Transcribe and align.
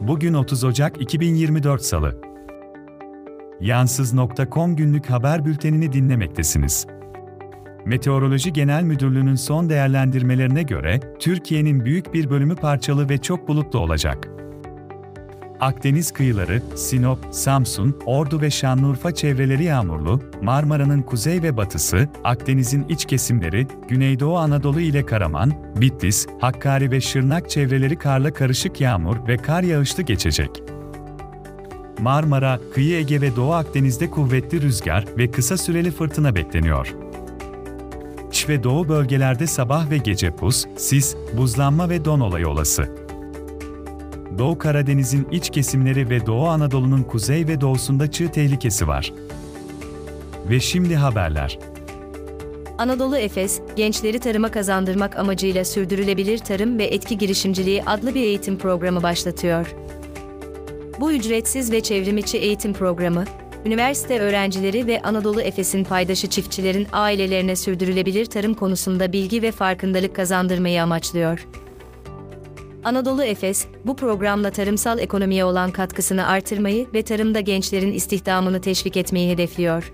Bugün 0.00 0.34
30 0.34 0.64
Ocak 0.64 1.02
2024 1.02 1.82
Salı. 1.82 2.20
Yansız.com 3.60 4.76
günlük 4.76 5.10
haber 5.10 5.44
bültenini 5.44 5.92
dinlemektesiniz. 5.92 6.86
Meteoroloji 7.86 8.52
Genel 8.52 8.82
Müdürlüğü'nün 8.82 9.34
son 9.34 9.70
değerlendirmelerine 9.70 10.62
göre 10.62 11.00
Türkiye'nin 11.18 11.84
büyük 11.84 12.14
bir 12.14 12.30
bölümü 12.30 12.56
parçalı 12.56 13.08
ve 13.08 13.18
çok 13.18 13.48
bulutlu 13.48 13.78
olacak. 13.78 14.28
Akdeniz 15.60 16.12
kıyıları, 16.12 16.62
Sinop, 16.76 17.18
Samsun, 17.30 17.96
Ordu 18.06 18.40
ve 18.40 18.50
Şanlıurfa 18.50 19.14
çevreleri 19.14 19.64
yağmurlu, 19.64 20.20
Marmara'nın 20.42 21.02
kuzey 21.02 21.42
ve 21.42 21.56
batısı, 21.56 22.08
Akdeniz'in 22.24 22.88
iç 22.88 23.04
kesimleri, 23.04 23.66
Güneydoğu 23.88 24.38
Anadolu 24.38 24.80
ile 24.80 25.06
Karaman, 25.06 25.52
Bitlis, 25.76 26.26
Hakkari 26.40 26.90
ve 26.90 27.00
Şırnak 27.00 27.50
çevreleri 27.50 27.96
karla 27.96 28.32
karışık 28.32 28.80
yağmur 28.80 29.16
ve 29.28 29.36
kar 29.36 29.62
yağışlı 29.62 30.02
geçecek. 30.02 30.62
Marmara, 31.98 32.60
kıyı 32.74 32.98
Ege 32.98 33.20
ve 33.20 33.36
Doğu 33.36 33.52
Akdeniz'de 33.52 34.10
kuvvetli 34.10 34.62
rüzgar 34.62 35.04
ve 35.18 35.30
kısa 35.30 35.56
süreli 35.56 35.90
fırtına 35.90 36.34
bekleniyor. 36.34 36.94
İç 38.30 38.48
ve 38.48 38.62
doğu 38.62 38.88
bölgelerde 38.88 39.46
sabah 39.46 39.90
ve 39.90 39.98
gece 39.98 40.30
pus, 40.30 40.66
sis, 40.76 41.16
buzlanma 41.36 41.88
ve 41.88 42.04
don 42.04 42.20
olayı 42.20 42.48
olası. 42.48 43.09
Doğu 44.38 44.58
Karadeniz'in 44.58 45.28
iç 45.32 45.50
kesimleri 45.50 46.10
ve 46.10 46.26
Doğu 46.26 46.46
Anadolu'nun 46.46 47.02
kuzey 47.02 47.46
ve 47.46 47.60
doğusunda 47.60 48.10
çığ 48.10 48.30
tehlikesi 48.30 48.88
var. 48.88 49.12
Ve 50.50 50.60
şimdi 50.60 50.96
haberler. 50.96 51.58
Anadolu 52.78 53.16
Efes, 53.16 53.60
gençleri 53.76 54.18
tarıma 54.18 54.50
kazandırmak 54.50 55.18
amacıyla 55.18 55.64
Sürdürülebilir 55.64 56.38
Tarım 56.38 56.78
ve 56.78 56.84
Etki 56.84 57.18
Girişimciliği 57.18 57.84
adlı 57.84 58.14
bir 58.14 58.22
eğitim 58.22 58.58
programı 58.58 59.02
başlatıyor. 59.02 59.74
Bu 61.00 61.12
ücretsiz 61.12 61.72
ve 61.72 61.80
çevrimiçi 61.80 62.38
eğitim 62.38 62.72
programı, 62.72 63.24
üniversite 63.64 64.20
öğrencileri 64.20 64.86
ve 64.86 65.02
Anadolu 65.02 65.40
Efes'in 65.42 65.84
paydaşı 65.84 66.26
çiftçilerin 66.26 66.86
ailelerine 66.92 67.56
sürdürülebilir 67.56 68.26
tarım 68.26 68.54
konusunda 68.54 69.12
bilgi 69.12 69.42
ve 69.42 69.52
farkındalık 69.52 70.16
kazandırmayı 70.16 70.82
amaçlıyor. 70.82 71.46
Anadolu 72.84 73.24
Efes, 73.24 73.66
bu 73.84 73.96
programla 73.96 74.50
tarımsal 74.50 74.98
ekonomiye 74.98 75.44
olan 75.44 75.70
katkısını 75.70 76.26
artırmayı 76.26 76.86
ve 76.94 77.02
tarımda 77.02 77.40
gençlerin 77.40 77.92
istihdamını 77.92 78.60
teşvik 78.60 78.96
etmeyi 78.96 79.32
hedefliyor. 79.32 79.92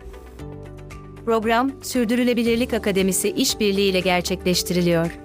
Program, 1.25 1.73
Sürdürülebilirlik 1.83 2.75
Akademisi 2.75 3.31
işbirliği 3.31 3.91
ile 3.91 4.01
gerçekleştiriliyor. 4.01 5.19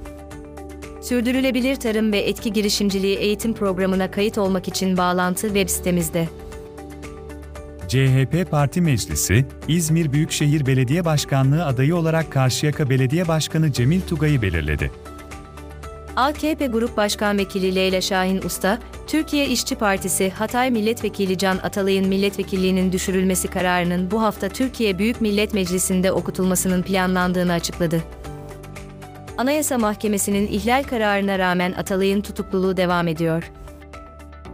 Sürdürülebilir 1.01 1.75
Tarım 1.75 2.11
ve 2.11 2.19
Etki 2.19 2.53
Girişimciliği 2.53 3.17
eğitim 3.17 3.53
programına 3.53 4.11
kayıt 4.11 4.37
olmak 4.37 4.67
için 4.67 4.97
bağlantı 4.97 5.47
web 5.47 5.69
sitemizde. 5.69 6.29
CHP 7.87 8.51
Parti 8.51 8.81
Meclisi, 8.81 9.45
İzmir 9.67 10.13
Büyükşehir 10.13 10.65
Belediye 10.65 11.05
Başkanlığı 11.05 11.65
adayı 11.65 11.95
olarak 11.95 12.31
Karşıyaka 12.31 12.89
Belediye 12.89 13.27
Başkanı 13.27 13.71
Cemil 13.71 14.01
Tugay'ı 14.01 14.41
belirledi. 14.41 14.91
AKP 16.15 16.67
Grup 16.67 16.97
Başkan 16.97 17.37
Vekili 17.37 17.75
Leyla 17.75 18.01
Şahin 18.01 18.41
Usta, 18.41 18.79
Türkiye 19.07 19.47
İşçi 19.47 19.75
Partisi 19.75 20.29
Hatay 20.29 20.71
Milletvekili 20.71 21.37
Can 21.37 21.57
Atalay'ın 21.57 22.07
milletvekilliğinin 22.07 22.91
düşürülmesi 22.91 23.47
kararının 23.47 24.11
bu 24.11 24.21
hafta 24.21 24.49
Türkiye 24.49 24.99
Büyük 24.99 25.21
Millet 25.21 25.53
Meclisi'nde 25.53 26.11
okutulmasının 26.11 26.81
planlandığını 26.81 27.53
açıkladı. 27.53 28.03
Anayasa 29.37 29.77
Mahkemesi'nin 29.77 30.47
ihlal 30.47 30.83
kararına 30.83 31.39
rağmen 31.39 31.71
Atalay'ın 31.71 32.21
tutukluluğu 32.21 32.77
devam 32.77 33.07
ediyor. 33.07 33.51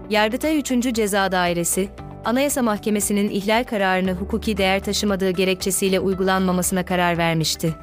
Yargıtay 0.09 0.59
3. 0.59 0.93
Ceza 0.93 1.31
Dairesi, 1.31 1.89
Anayasa 2.25 2.61
Mahkemesi'nin 2.61 3.29
ihlal 3.29 3.63
kararını 3.63 4.13
hukuki 4.13 4.57
değer 4.57 4.83
taşımadığı 4.83 5.31
gerekçesiyle 5.31 5.99
uygulanmamasına 5.99 6.85
karar 6.85 7.17
vermişti. 7.17 7.75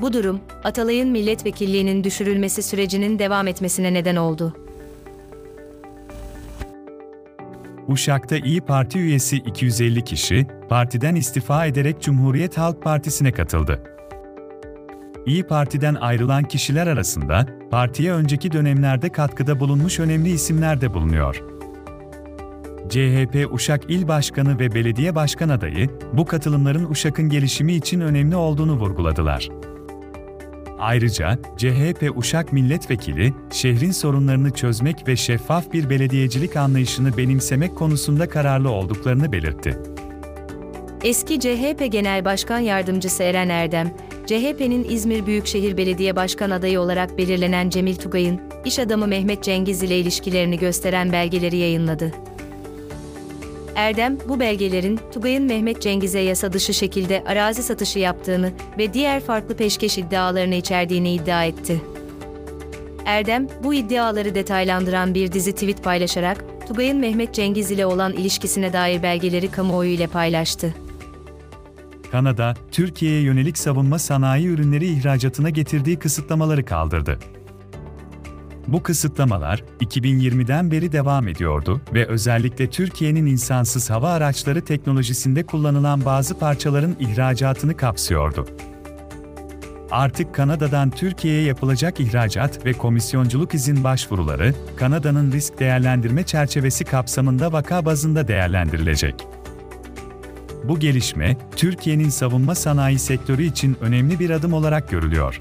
Bu 0.00 0.12
durum, 0.12 0.40
Atalay'ın 0.64 1.08
milletvekilliğinin 1.08 2.04
düşürülmesi 2.04 2.62
sürecinin 2.62 3.18
devam 3.18 3.46
etmesine 3.46 3.94
neden 3.94 4.16
oldu. 4.16 4.54
Uşak'ta 7.88 8.36
İyi 8.36 8.60
Parti 8.60 8.98
üyesi 8.98 9.36
250 9.36 10.04
kişi, 10.04 10.46
partiden 10.68 11.14
istifa 11.14 11.66
ederek 11.66 12.02
Cumhuriyet 12.02 12.58
Halk 12.58 12.82
Partisi'ne 12.82 13.32
katıldı. 13.32 13.82
İyi 15.26 15.42
Parti'den 15.42 15.94
ayrılan 15.94 16.44
kişiler 16.44 16.86
arasında, 16.86 17.46
partiye 17.70 18.12
önceki 18.12 18.52
dönemlerde 18.52 19.08
katkıda 19.08 19.60
bulunmuş 19.60 20.00
önemli 20.00 20.30
isimler 20.30 20.80
de 20.80 20.94
bulunuyor. 20.94 21.42
CHP 22.88 23.52
Uşak 23.52 23.90
İl 23.90 24.08
Başkanı 24.08 24.58
ve 24.58 24.74
Belediye 24.74 25.14
Başkan 25.14 25.48
adayı, 25.48 25.90
bu 26.12 26.24
katılımların 26.24 26.90
Uşak'ın 26.90 27.28
gelişimi 27.28 27.72
için 27.72 28.00
önemli 28.00 28.36
olduğunu 28.36 28.72
vurguladılar. 28.72 29.48
Ayrıca 30.78 31.38
CHP 31.56 32.12
Uşak 32.16 32.52
Milletvekili, 32.52 33.34
şehrin 33.52 33.90
sorunlarını 33.90 34.50
çözmek 34.50 35.08
ve 35.08 35.16
şeffaf 35.16 35.72
bir 35.72 35.90
belediyecilik 35.90 36.56
anlayışını 36.56 37.16
benimsemek 37.16 37.76
konusunda 37.76 38.28
kararlı 38.28 38.70
olduklarını 38.70 39.32
belirtti. 39.32 39.78
Eski 41.04 41.40
CHP 41.40 41.92
Genel 41.92 42.24
Başkan 42.24 42.58
Yardımcısı 42.58 43.22
Eren 43.22 43.48
Erdem, 43.48 43.94
CHP'nin 44.26 44.84
İzmir 44.84 45.26
Büyükşehir 45.26 45.76
Belediye 45.76 46.16
Başkan 46.16 46.50
adayı 46.50 46.80
olarak 46.80 47.18
belirlenen 47.18 47.70
Cemil 47.70 47.96
Tugay'ın, 47.96 48.40
iş 48.64 48.78
adamı 48.78 49.06
Mehmet 49.06 49.42
Cengiz 49.42 49.82
ile 49.82 49.98
ilişkilerini 49.98 50.58
gösteren 50.58 51.12
belgeleri 51.12 51.56
yayınladı. 51.56 52.12
Erdem, 53.78 54.18
bu 54.28 54.40
belgelerin 54.40 55.00
Tugay'ın 55.12 55.44
Mehmet 55.44 55.82
Cengiz'e 55.82 56.18
yasa 56.18 56.52
dışı 56.52 56.74
şekilde 56.74 57.24
arazi 57.26 57.62
satışı 57.62 57.98
yaptığını 57.98 58.52
ve 58.78 58.94
diğer 58.94 59.20
farklı 59.20 59.56
peşkeş 59.56 59.98
iddialarını 59.98 60.54
içerdiğini 60.54 61.14
iddia 61.14 61.44
etti. 61.44 61.80
Erdem, 63.04 63.46
bu 63.64 63.74
iddiaları 63.74 64.34
detaylandıran 64.34 65.14
bir 65.14 65.32
dizi 65.32 65.52
tweet 65.52 65.84
paylaşarak, 65.84 66.44
Tugay'ın 66.68 66.98
Mehmet 66.98 67.34
Cengiz 67.34 67.70
ile 67.70 67.86
olan 67.86 68.12
ilişkisine 68.12 68.72
dair 68.72 69.02
belgeleri 69.02 69.50
kamuoyu 69.50 69.90
ile 69.90 70.06
paylaştı. 70.06 70.74
Kanada, 72.12 72.54
Türkiye'ye 72.72 73.20
yönelik 73.20 73.58
savunma 73.58 73.98
sanayi 73.98 74.46
ürünleri 74.46 74.86
ihracatına 74.86 75.50
getirdiği 75.50 75.98
kısıtlamaları 75.98 76.64
kaldırdı. 76.64 77.18
Bu 78.68 78.82
kısıtlamalar 78.82 79.64
2020'den 79.80 80.70
beri 80.70 80.92
devam 80.92 81.28
ediyordu 81.28 81.80
ve 81.94 82.06
özellikle 82.06 82.70
Türkiye'nin 82.70 83.26
insansız 83.26 83.90
hava 83.90 84.10
araçları 84.10 84.64
teknolojisinde 84.64 85.46
kullanılan 85.46 86.04
bazı 86.04 86.38
parçaların 86.38 86.96
ihracatını 87.00 87.76
kapsıyordu. 87.76 88.46
Artık 89.90 90.34
Kanada'dan 90.34 90.90
Türkiye'ye 90.90 91.42
yapılacak 91.42 92.00
ihracat 92.00 92.66
ve 92.66 92.72
komisyonculuk 92.72 93.54
izin 93.54 93.84
başvuruları, 93.84 94.54
Kanada'nın 94.76 95.32
risk 95.32 95.60
değerlendirme 95.60 96.22
çerçevesi 96.22 96.84
kapsamında 96.84 97.52
vaka 97.52 97.84
bazında 97.84 98.28
değerlendirilecek. 98.28 99.14
Bu 100.64 100.78
gelişme, 100.78 101.36
Türkiye'nin 101.56 102.08
savunma 102.08 102.54
sanayi 102.54 102.98
sektörü 102.98 103.42
için 103.42 103.76
önemli 103.80 104.18
bir 104.18 104.30
adım 104.30 104.52
olarak 104.52 104.90
görülüyor. 104.90 105.38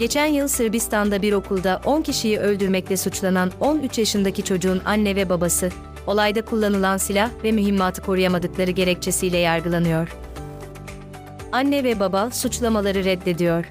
Geçen 0.00 0.26
yıl 0.26 0.48
Sırbistan'da 0.48 1.22
bir 1.22 1.32
okulda 1.32 1.80
10 1.84 2.02
kişiyi 2.02 2.38
öldürmekle 2.38 2.96
suçlanan 2.96 3.50
13 3.60 3.98
yaşındaki 3.98 4.44
çocuğun 4.44 4.82
anne 4.84 5.16
ve 5.16 5.28
babası, 5.28 5.70
olayda 6.06 6.42
kullanılan 6.42 6.96
silah 6.96 7.30
ve 7.44 7.52
mühimmatı 7.52 8.02
koruyamadıkları 8.02 8.70
gerekçesiyle 8.70 9.38
yargılanıyor. 9.38 10.16
Anne 11.52 11.84
ve 11.84 12.00
baba 12.00 12.30
suçlamaları 12.30 13.04
reddediyor. 13.04 13.64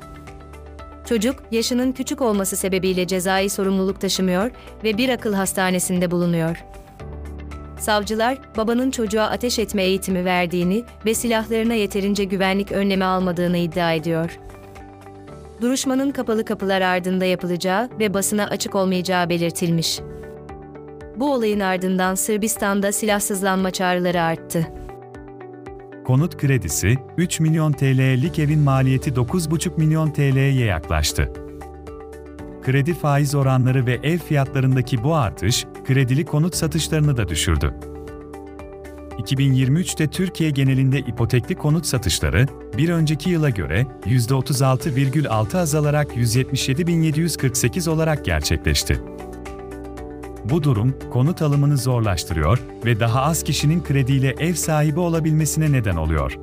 Çocuk, 1.05 1.35
yaşının 1.51 1.91
küçük 1.91 2.21
olması 2.21 2.55
sebebiyle 2.55 3.07
cezai 3.07 3.49
sorumluluk 3.49 4.01
taşımıyor 4.01 4.51
ve 4.83 4.97
bir 4.97 5.09
akıl 5.09 5.33
hastanesinde 5.33 6.11
bulunuyor. 6.11 6.65
Savcılar, 7.79 8.37
babanın 8.57 8.91
çocuğa 8.91 9.25
ateş 9.25 9.59
etme 9.59 9.83
eğitimi 9.83 10.25
verdiğini 10.25 10.83
ve 11.05 11.13
silahlarına 11.13 11.73
yeterince 11.73 12.23
güvenlik 12.23 12.71
önlemi 12.71 13.03
almadığını 13.03 13.57
iddia 13.57 13.93
ediyor 13.93 14.39
duruşmanın 15.61 16.11
kapalı 16.11 16.45
kapılar 16.45 16.81
ardında 16.81 17.25
yapılacağı 17.25 17.89
ve 17.99 18.13
basına 18.13 18.45
açık 18.47 18.75
olmayacağı 18.75 19.29
belirtilmiş. 19.29 19.99
Bu 21.15 21.33
olayın 21.33 21.59
ardından 21.59 22.15
Sırbistan'da 22.15 22.91
silahsızlanma 22.91 23.71
çağrıları 23.71 24.21
arttı. 24.21 24.67
Konut 26.05 26.37
kredisi, 26.37 26.97
3 27.17 27.39
milyon 27.39 27.71
TL'lik 27.71 28.39
evin 28.39 28.59
maliyeti 28.59 29.11
9,5 29.11 29.77
milyon 29.77 30.11
TL'ye 30.11 30.65
yaklaştı. 30.65 31.33
Kredi 32.63 32.93
faiz 32.93 33.35
oranları 33.35 33.85
ve 33.85 33.99
ev 34.03 34.17
fiyatlarındaki 34.17 35.03
bu 35.03 35.15
artış, 35.15 35.65
kredili 35.87 36.25
konut 36.25 36.55
satışlarını 36.55 37.17
da 37.17 37.27
düşürdü. 37.27 37.73
2023'te 39.19 40.07
Türkiye 40.07 40.49
genelinde 40.49 40.99
ipotekli 40.99 41.55
konut 41.55 41.85
satışları, 41.85 42.47
bir 42.77 42.89
önceki 42.89 43.29
yıla 43.29 43.49
göre 43.49 43.85
%36,6 44.05 45.57
azalarak 45.57 46.15
177.748 46.15 47.89
olarak 47.89 48.25
gerçekleşti. 48.25 48.99
Bu 50.45 50.63
durum, 50.63 50.95
konut 51.11 51.41
alımını 51.41 51.77
zorlaştırıyor 51.77 52.59
ve 52.85 52.99
daha 52.99 53.21
az 53.21 53.43
kişinin 53.43 53.83
krediyle 53.83 54.35
ev 54.39 54.53
sahibi 54.53 54.99
olabilmesine 54.99 55.71
neden 55.71 55.95
oluyor. 55.95 56.39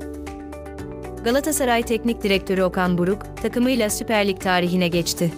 Galatasaray 1.25 1.83
Teknik 1.83 2.23
Direktörü 2.23 2.63
Okan 2.63 2.99
Buruk, 2.99 3.23
takımıyla 3.43 3.91
Süper 3.91 4.29
Lig 4.29 4.41
tarihine 4.41 4.89
geçti. 4.89 5.33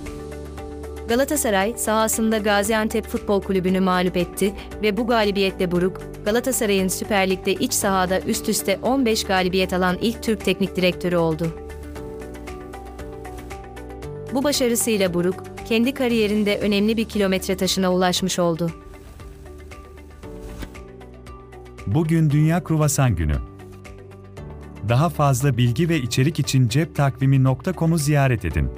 Galatasaray, 1.08 1.74
sahasında 1.76 2.38
Gaziantep 2.38 3.06
Futbol 3.06 3.42
Kulübü'nü 3.42 3.80
mağlup 3.80 4.16
etti 4.16 4.54
ve 4.82 4.96
bu 4.96 5.06
galibiyetle 5.06 5.70
Buruk, 5.70 6.00
Galatasaray'ın 6.24 6.88
Süper 6.88 7.30
Lig'de 7.30 7.54
iç 7.54 7.72
sahada 7.72 8.20
üst 8.20 8.48
üste 8.48 8.78
15 8.82 9.24
galibiyet 9.24 9.72
alan 9.72 9.98
ilk 10.00 10.22
Türk 10.22 10.44
teknik 10.44 10.76
direktörü 10.76 11.16
oldu. 11.16 11.54
Bu 14.34 14.44
başarısıyla 14.44 15.14
Buruk, 15.14 15.44
kendi 15.68 15.94
kariyerinde 15.94 16.58
önemli 16.58 16.96
bir 16.96 17.04
kilometre 17.04 17.56
taşına 17.56 17.92
ulaşmış 17.92 18.38
oldu. 18.38 18.70
Bugün 21.86 22.30
Dünya 22.30 22.64
Kruvasan 22.64 23.16
Günü. 23.16 23.36
Daha 24.88 25.08
fazla 25.08 25.56
bilgi 25.56 25.88
ve 25.88 25.96
içerik 25.96 26.38
için 26.38 26.68
ceptakvimi.com'u 26.68 27.98
ziyaret 27.98 28.44
edin. 28.44 28.70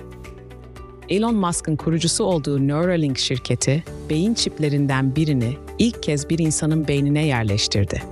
Elon 1.11 1.35
Musk'ın 1.35 1.77
kurucusu 1.77 2.25
olduğu 2.25 2.69
Neuralink 2.69 3.19
şirketi, 3.19 3.85
beyin 4.11 4.35
çiplerinden 4.35 5.17
birini 5.17 5.57
ilk 5.79 6.03
kez 6.03 6.31
bir 6.31 6.39
insanın 6.39 6.89
beynine 6.89 7.27
yerleştirdi. 7.27 8.03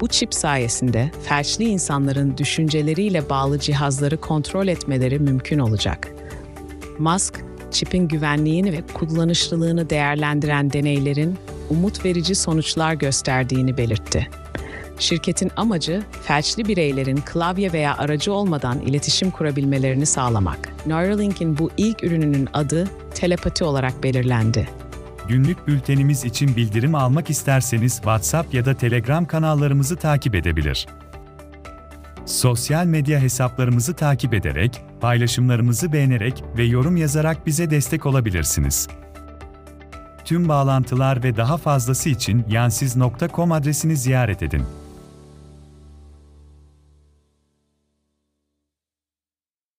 Bu 0.00 0.08
çip 0.08 0.34
sayesinde 0.34 1.10
felçli 1.22 1.64
insanların 1.64 2.36
düşünceleriyle 2.38 3.30
bağlı 3.30 3.58
cihazları 3.58 4.16
kontrol 4.16 4.68
etmeleri 4.68 5.18
mümkün 5.18 5.58
olacak. 5.58 6.08
Musk, 6.98 7.44
çipin 7.70 8.08
güvenliğini 8.08 8.72
ve 8.72 8.82
kullanışlılığını 8.94 9.90
değerlendiren 9.90 10.72
deneylerin 10.72 11.34
umut 11.70 12.04
verici 12.04 12.34
sonuçlar 12.34 12.94
gösterdiğini 12.94 13.76
belirtti. 13.76 14.28
Şirketin 14.98 15.50
amacı, 15.56 16.02
felçli 16.22 16.68
bireylerin 16.68 17.16
klavye 17.16 17.72
veya 17.72 17.96
aracı 17.96 18.32
olmadan 18.32 18.80
iletişim 18.80 19.30
kurabilmelerini 19.30 20.06
sağlamak. 20.06 20.68
Neuralink'in 20.86 21.58
bu 21.58 21.70
ilk 21.76 22.04
ürününün 22.04 22.48
adı 22.52 22.88
telepati 23.14 23.64
olarak 23.64 24.02
belirlendi. 24.02 24.68
Günlük 25.28 25.68
bültenimiz 25.68 26.24
için 26.24 26.56
bildirim 26.56 26.94
almak 26.94 27.30
isterseniz 27.30 27.94
WhatsApp 27.94 28.54
ya 28.54 28.64
da 28.64 28.74
Telegram 28.74 29.26
kanallarımızı 29.26 29.96
takip 29.96 30.34
edebilir. 30.34 30.86
Sosyal 32.26 32.86
medya 32.86 33.20
hesaplarımızı 33.20 33.94
takip 33.94 34.34
ederek, 34.34 34.82
paylaşımlarımızı 35.00 35.92
beğenerek 35.92 36.44
ve 36.56 36.64
yorum 36.64 36.96
yazarak 36.96 37.46
bize 37.46 37.70
destek 37.70 38.06
olabilirsiniz. 38.06 38.88
Tüm 40.24 40.48
bağlantılar 40.48 41.22
ve 41.22 41.36
daha 41.36 41.56
fazlası 41.56 42.08
için 42.08 42.44
yansiz.com 42.48 43.52
adresini 43.52 43.96
ziyaret 43.96 44.42
edin. 44.42 44.62